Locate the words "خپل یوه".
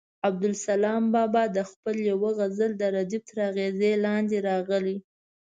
1.71-2.29